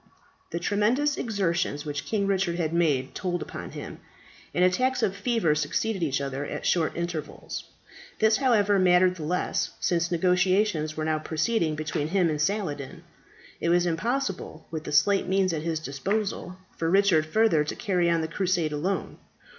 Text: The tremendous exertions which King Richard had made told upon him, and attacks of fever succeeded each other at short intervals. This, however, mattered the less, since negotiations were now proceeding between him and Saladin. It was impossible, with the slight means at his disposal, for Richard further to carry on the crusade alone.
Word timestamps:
The 0.49 0.57
tremendous 0.57 1.15
exertions 1.15 1.85
which 1.85 2.07
King 2.07 2.25
Richard 2.25 2.55
had 2.55 2.73
made 2.73 3.13
told 3.13 3.43
upon 3.43 3.69
him, 3.69 3.99
and 4.51 4.65
attacks 4.65 5.03
of 5.03 5.15
fever 5.15 5.53
succeeded 5.53 6.01
each 6.01 6.19
other 6.19 6.43
at 6.43 6.65
short 6.65 6.97
intervals. 6.97 7.65
This, 8.17 8.37
however, 8.37 8.79
mattered 8.79 9.17
the 9.17 9.23
less, 9.23 9.69
since 9.79 10.09
negotiations 10.09 10.97
were 10.97 11.05
now 11.05 11.19
proceeding 11.19 11.75
between 11.75 12.07
him 12.07 12.31
and 12.31 12.41
Saladin. 12.41 13.03
It 13.59 13.69
was 13.69 13.85
impossible, 13.85 14.65
with 14.71 14.85
the 14.85 14.91
slight 14.91 15.27
means 15.27 15.53
at 15.53 15.61
his 15.61 15.79
disposal, 15.79 16.57
for 16.75 16.89
Richard 16.89 17.27
further 17.27 17.63
to 17.63 17.75
carry 17.75 18.09
on 18.09 18.21
the 18.21 18.27
crusade 18.27 18.71
alone. 18.71 19.19